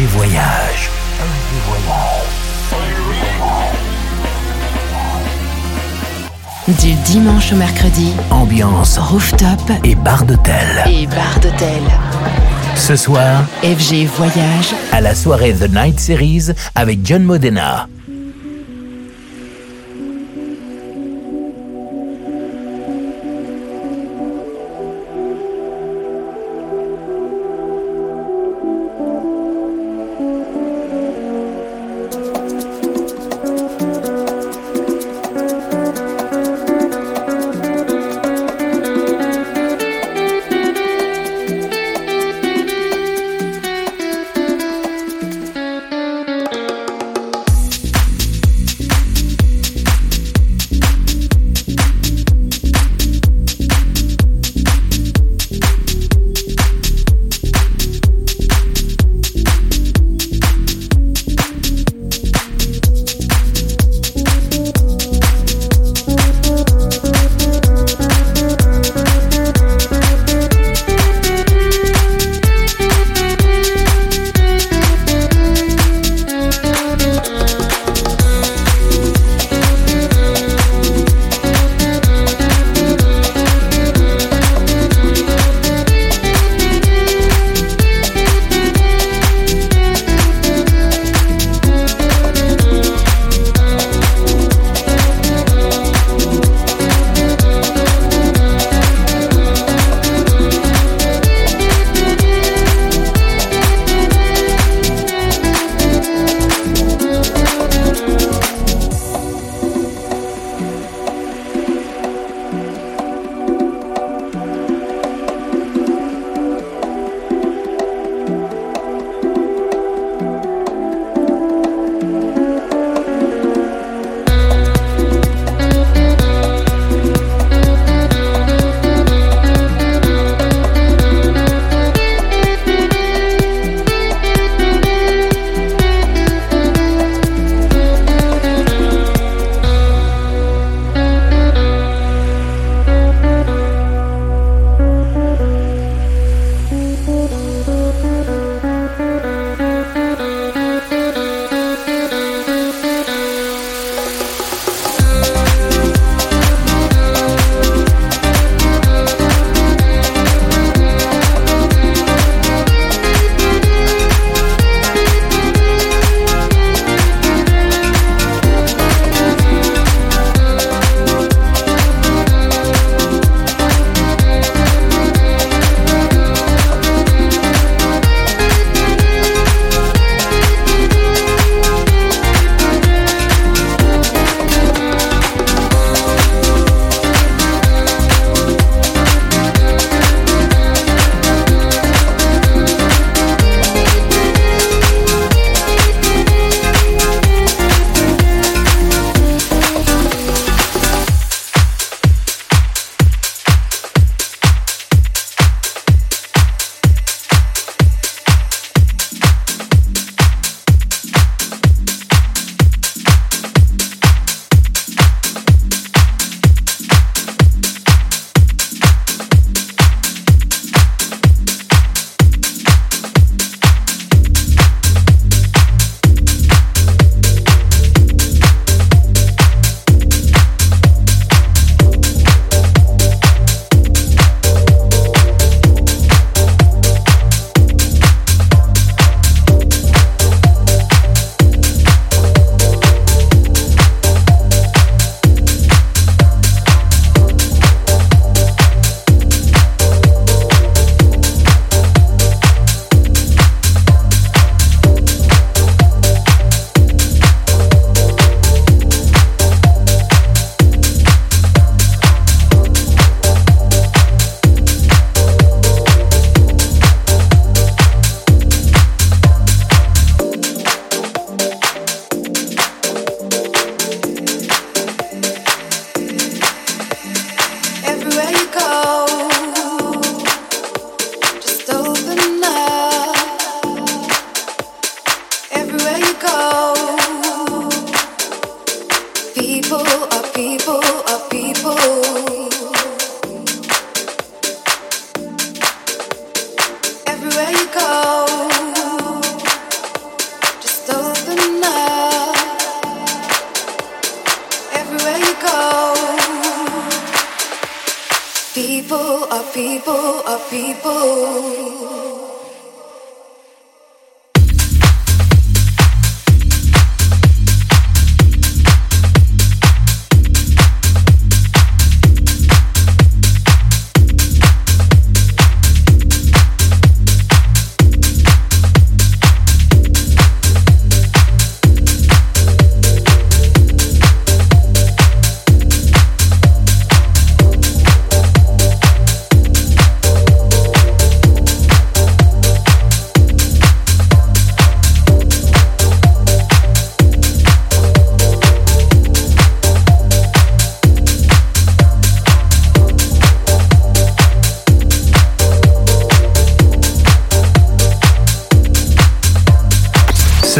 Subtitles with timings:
[0.00, 0.90] FG Voyage.
[6.80, 10.54] Du dimanche au mercredi, Ambiance rooftop et bar d'hôtel.
[10.86, 11.82] et bar d'hôtel.
[12.76, 17.86] Ce soir, FG Voyage, à la soirée The Night Series avec John Modena.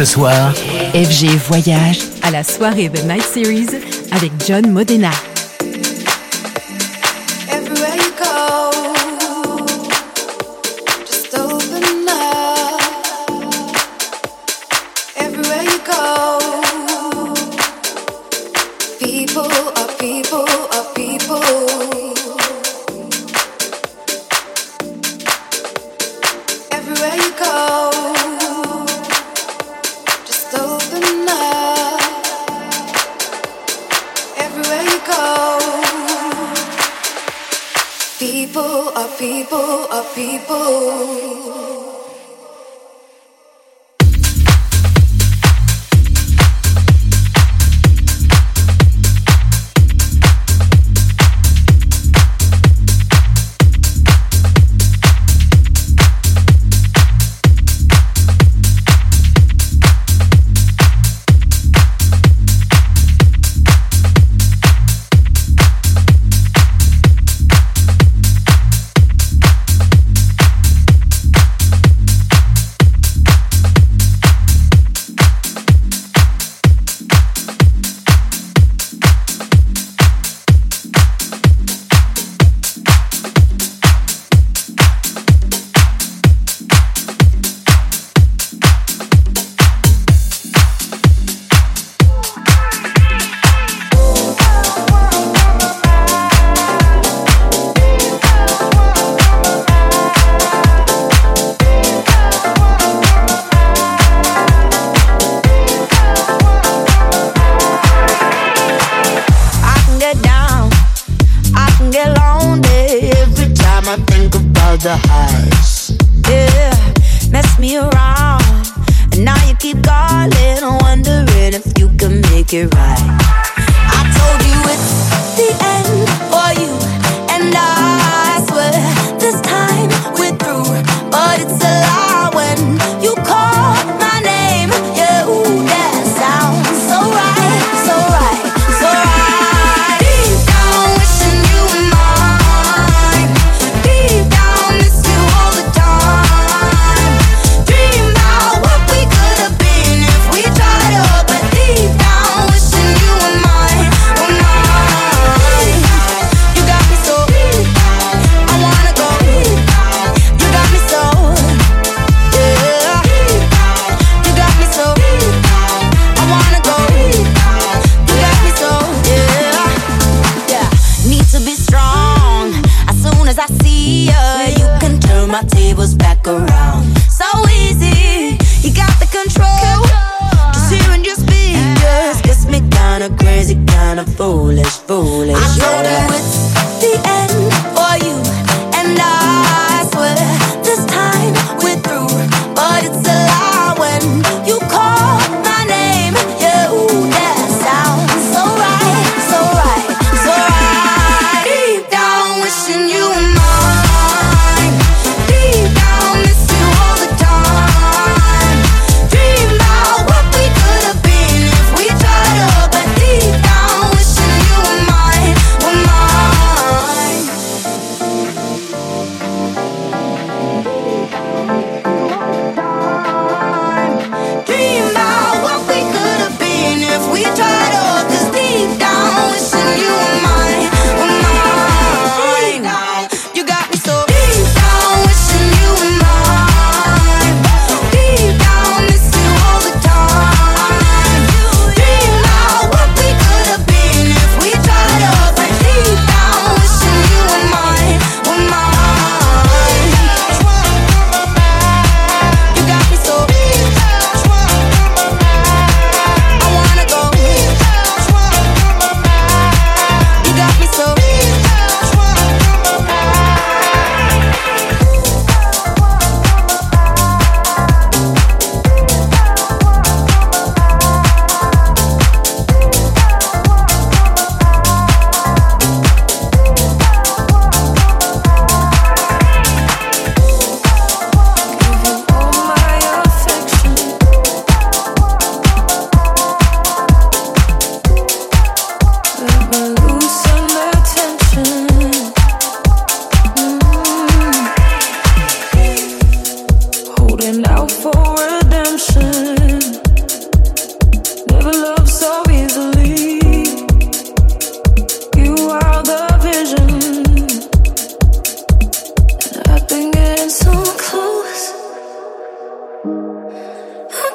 [0.01, 0.51] Ce soir,
[0.95, 3.67] FG Voyage à la soirée The Night Series
[4.11, 5.11] avec John Modena.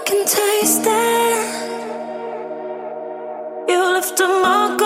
[0.07, 1.69] can taste it.
[3.69, 4.86] You left a mark.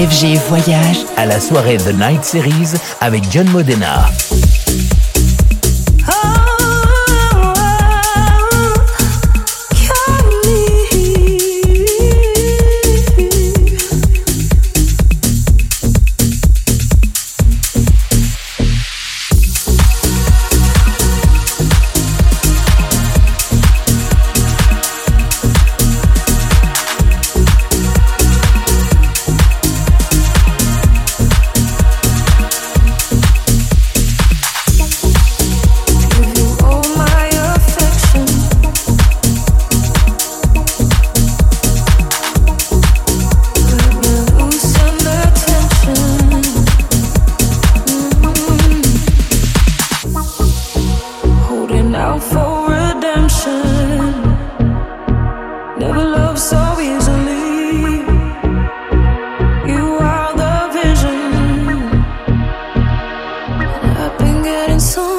[0.00, 4.06] FG Voyage à la soirée The Night Series avec John Modena.
[64.80, 65.09] 속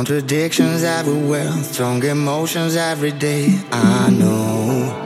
[0.00, 3.60] Contradictions everywhere, strong emotions every day.
[3.70, 4.96] I know.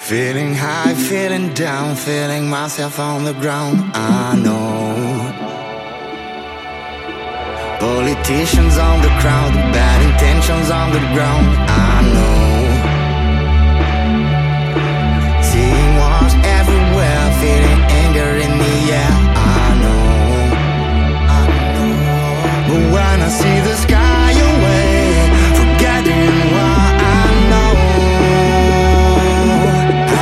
[0.00, 3.76] Feeling high, feeling down, feeling myself on the ground.
[3.94, 4.90] I know.
[7.78, 11.46] Politicians on the crowd, bad intentions on the ground.
[11.70, 12.47] I know.
[22.94, 24.96] when I see the sky away.
[25.60, 27.72] Forgetting what I know.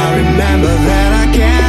[0.02, 1.65] I remember that I can't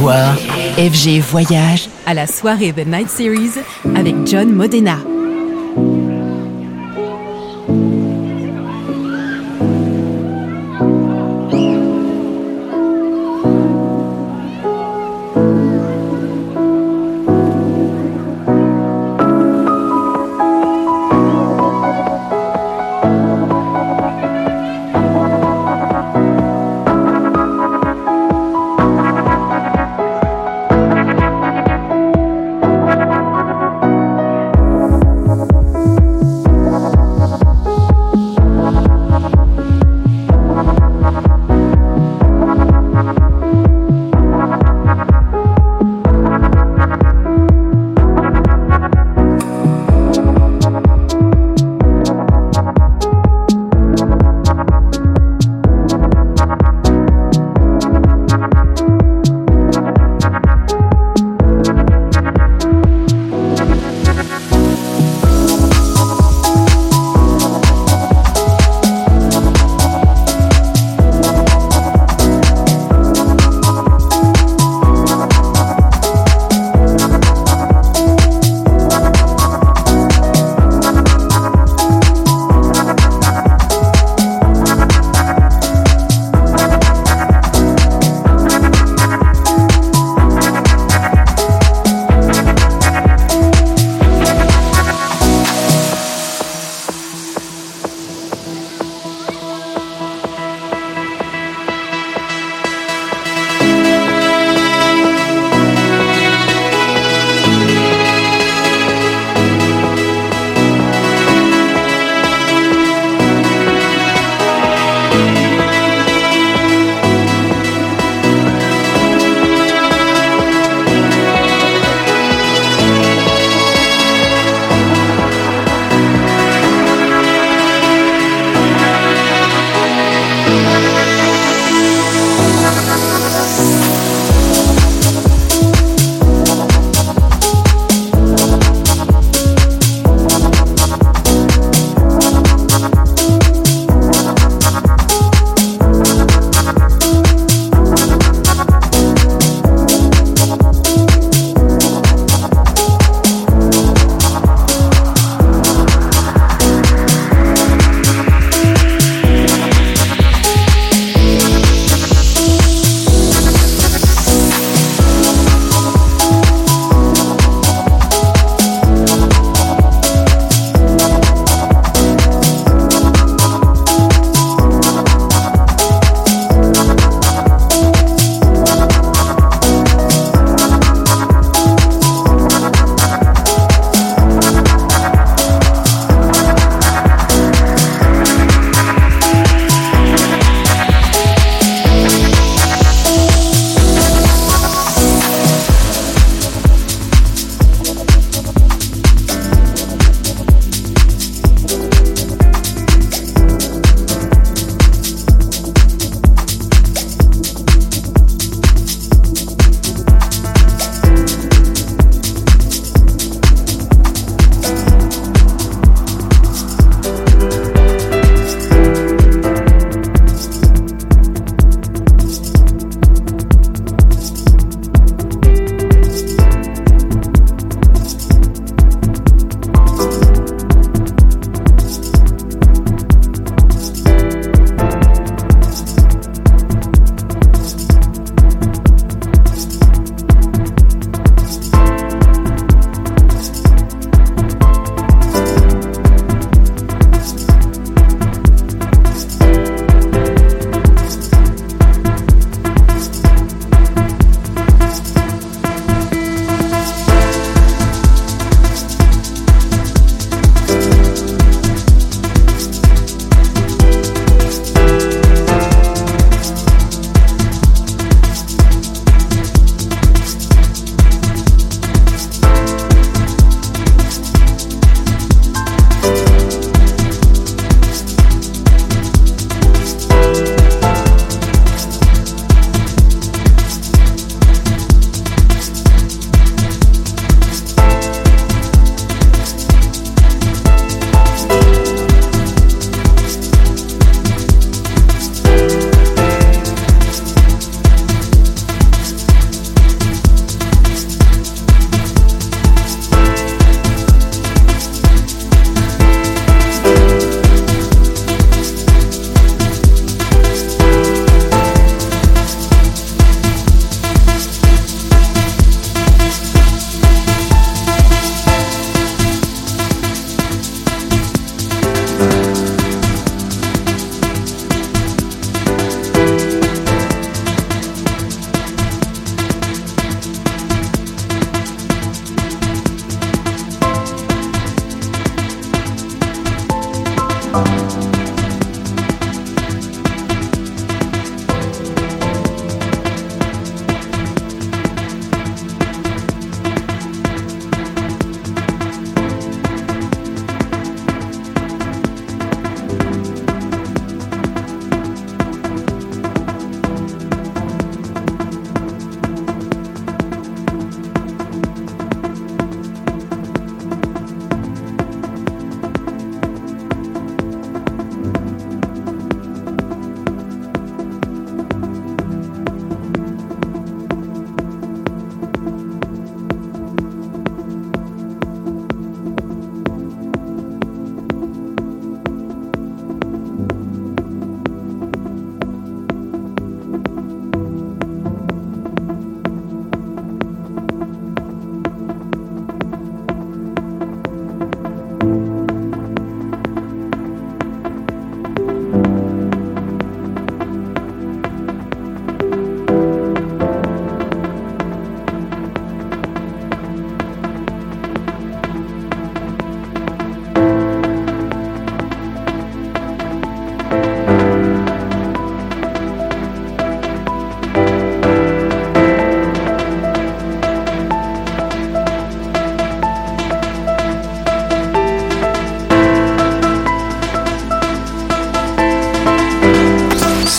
[0.00, 3.60] FG Voyage à la soirée The Night Series
[3.94, 4.96] avec John Modena.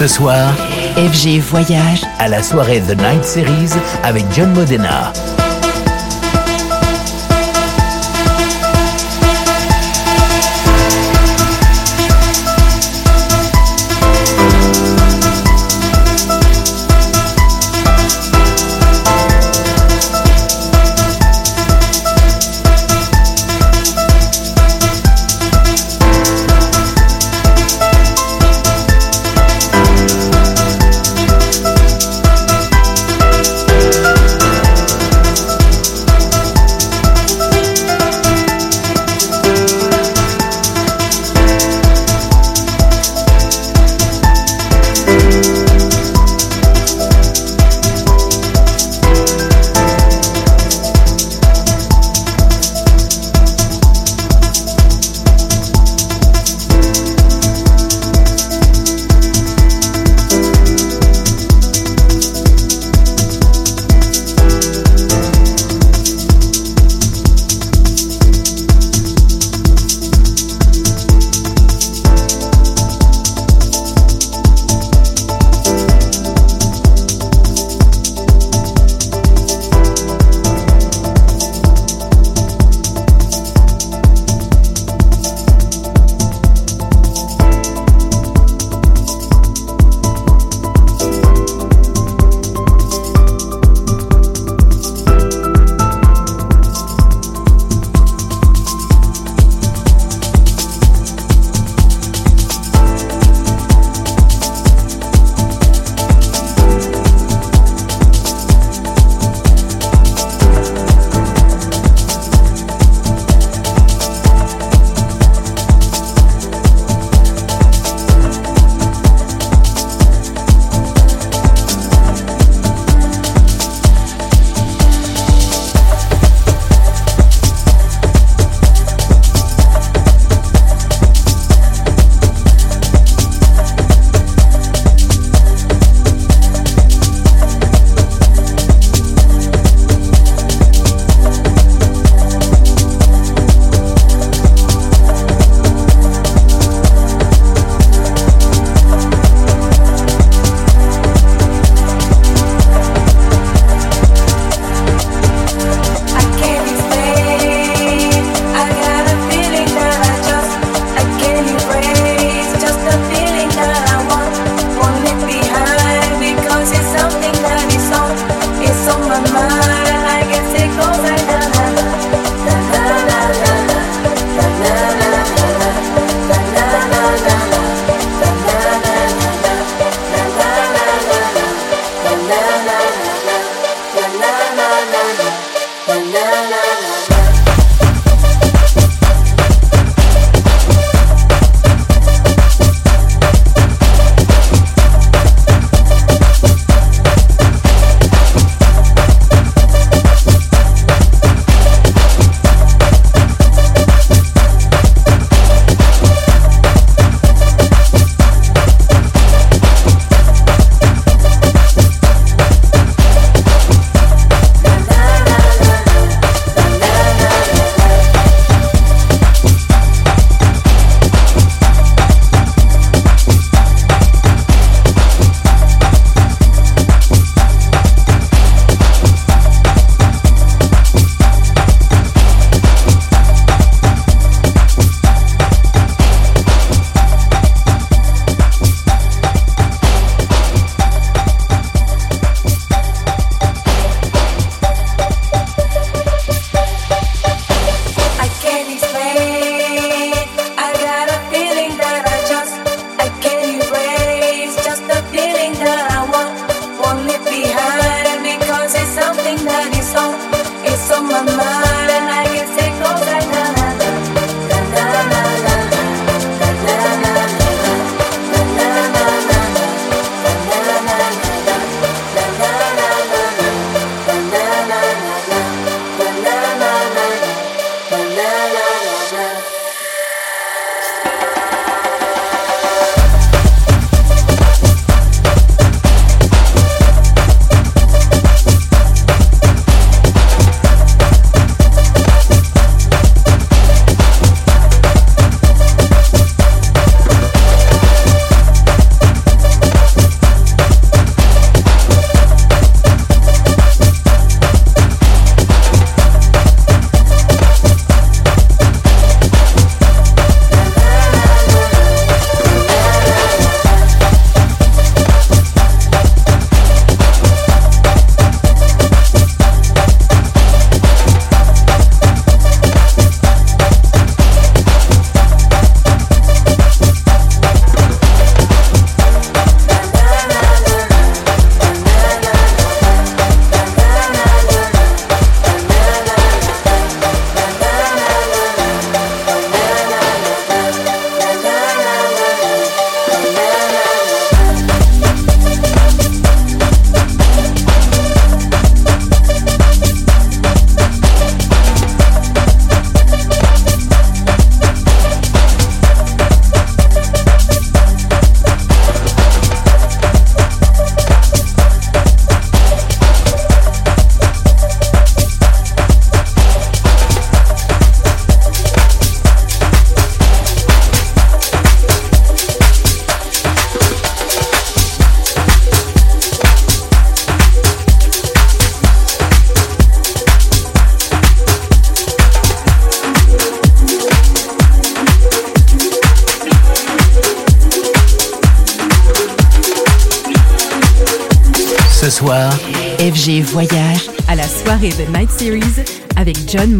[0.01, 0.55] Ce soir,
[0.95, 3.69] FG Voyage à la soirée The Night Series
[4.01, 5.13] avec John Modena.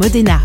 [0.01, 0.40] Modena.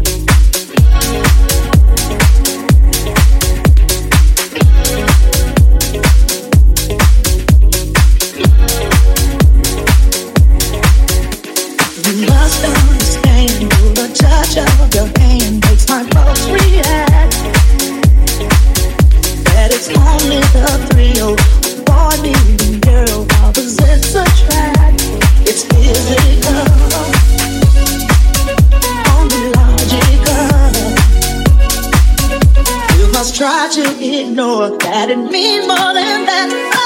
[33.36, 36.85] try to ignore that it means more than that.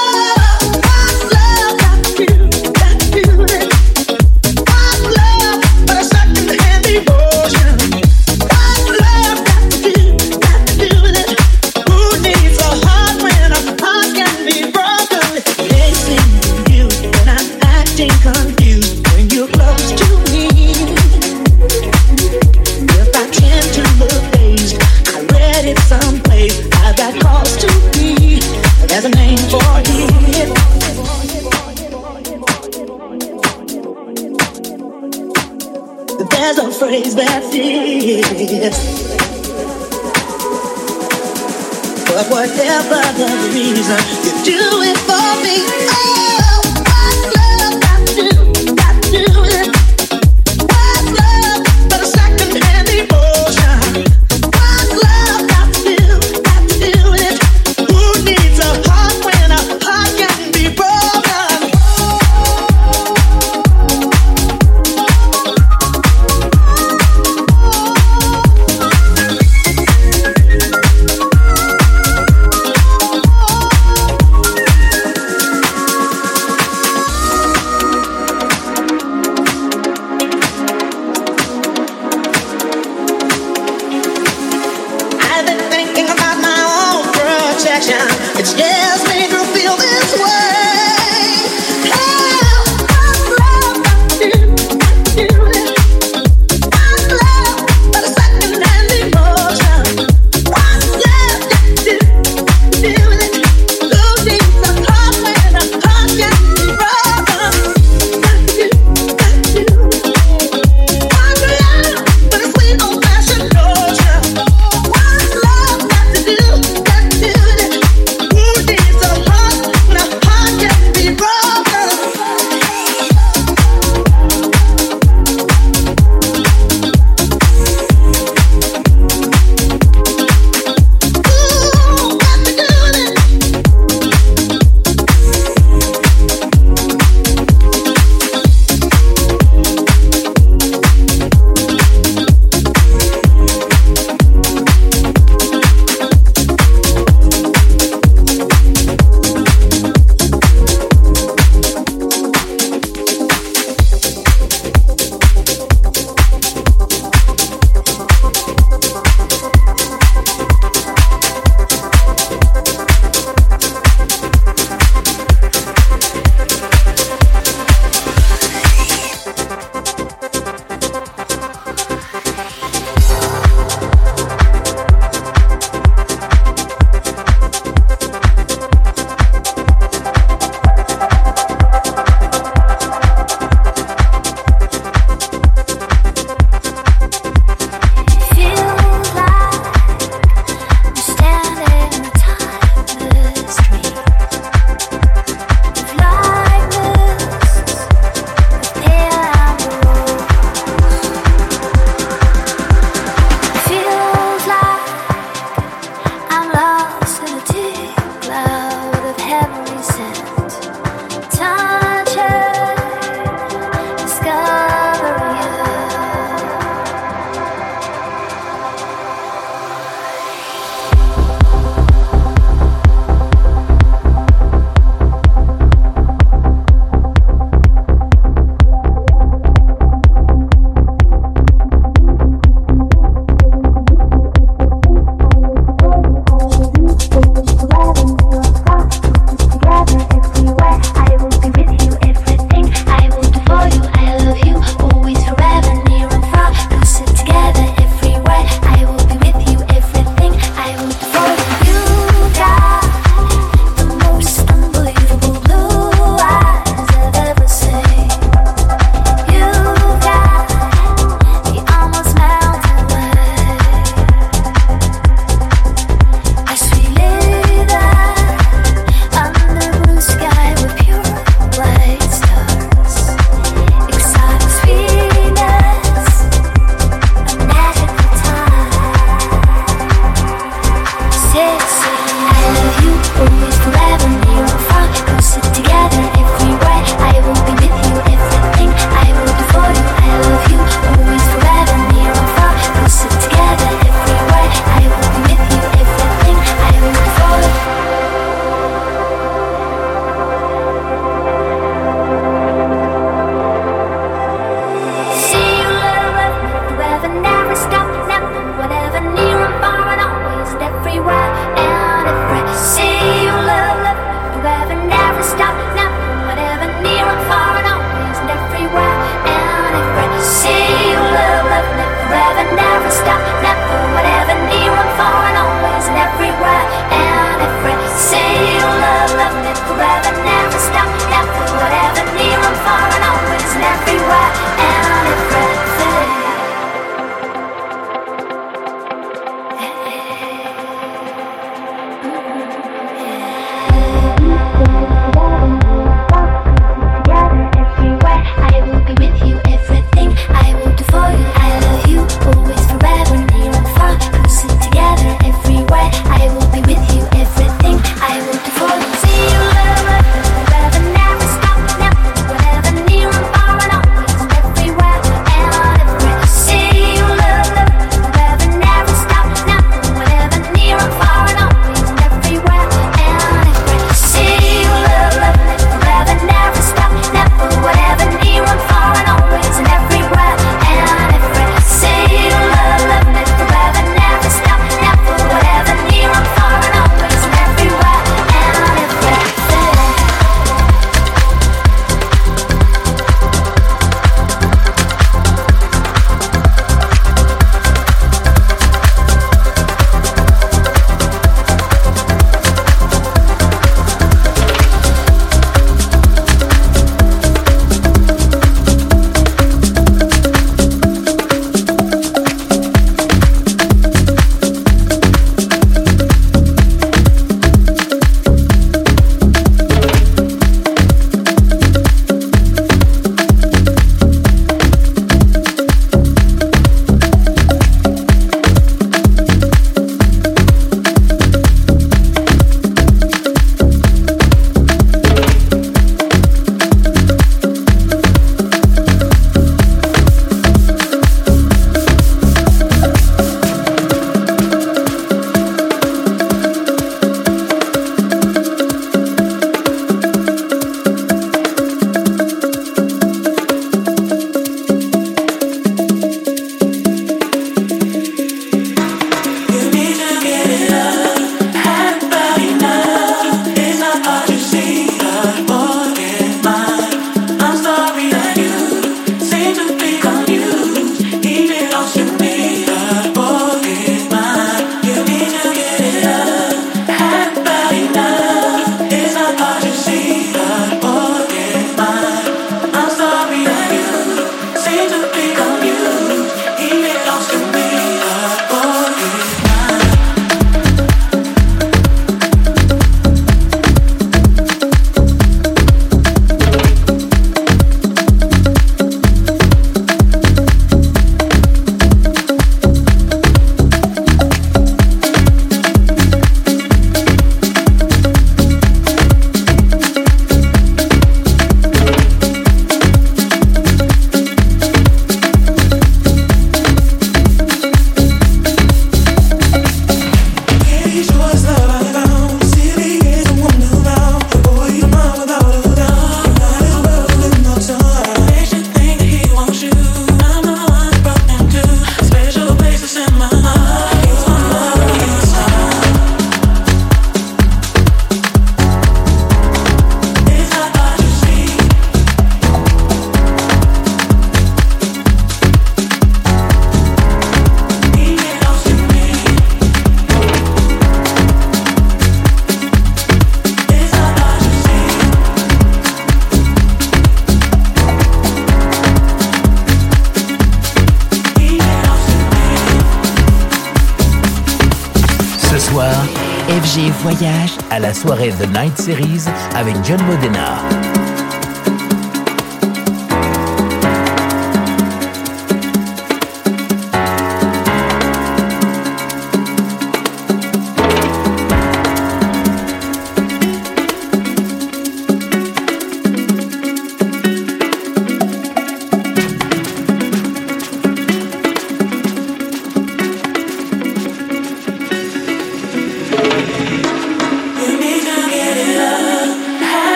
[566.79, 571.10] Voyage à la soirée The Night Series avec John Modena.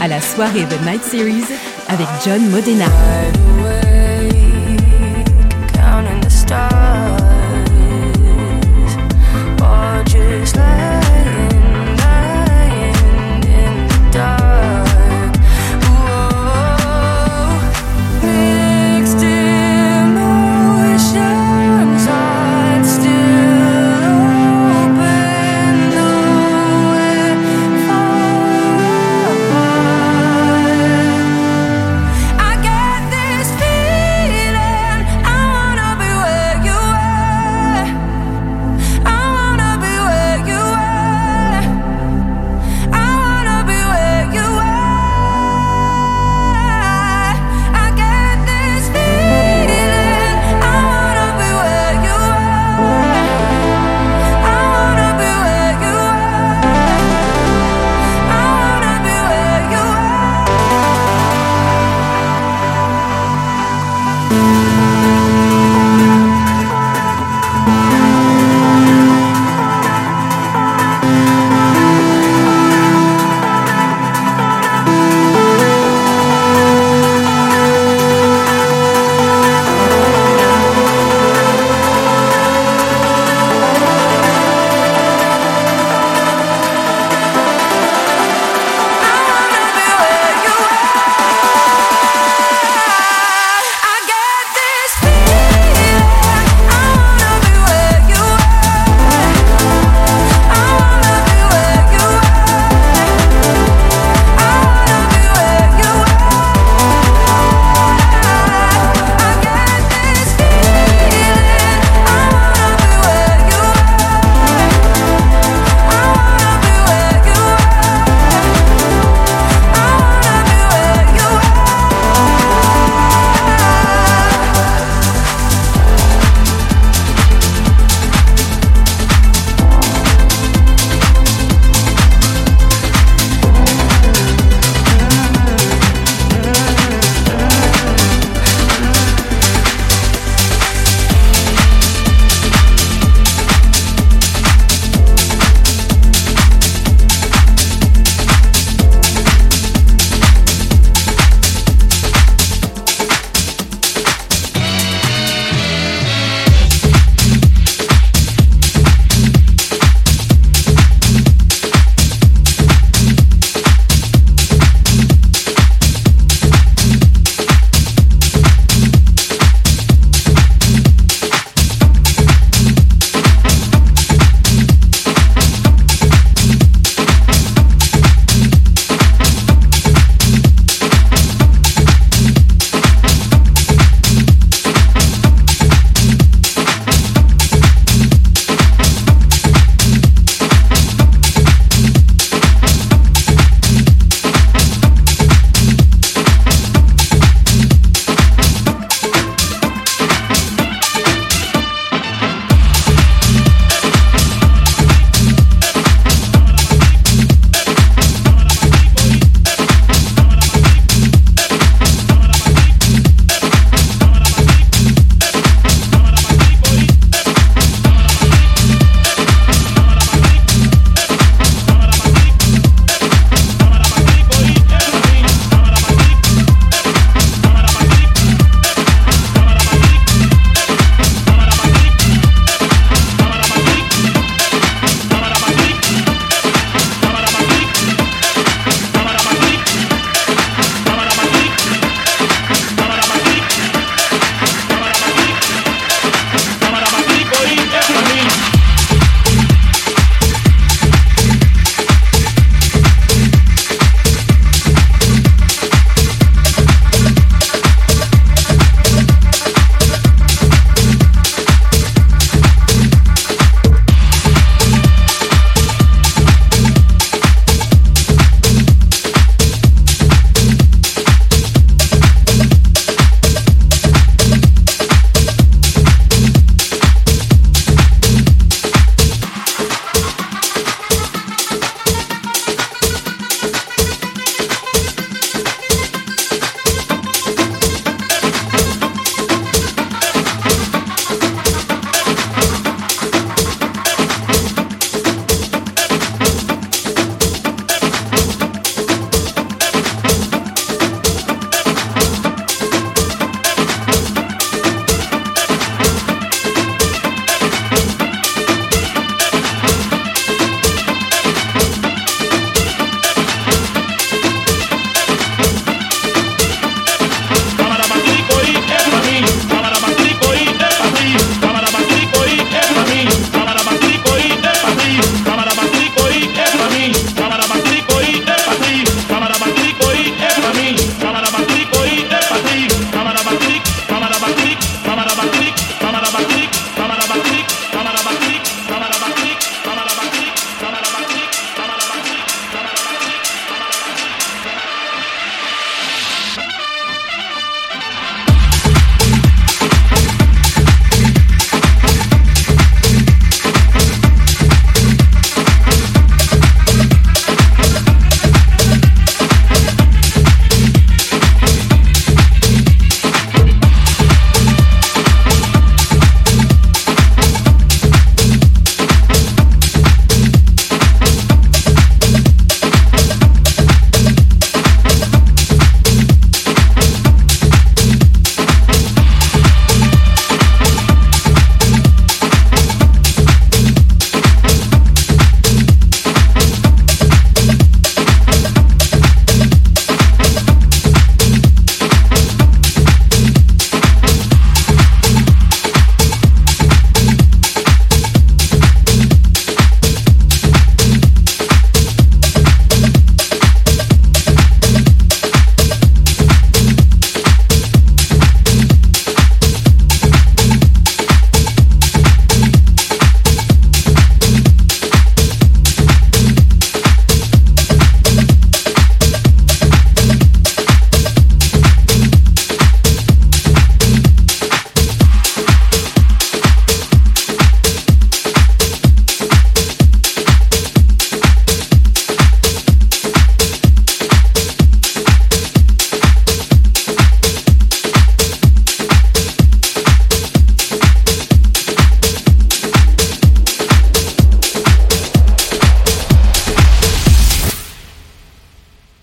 [0.00, 1.44] À la soirée The Night Series
[1.88, 2.86] avec John Modena.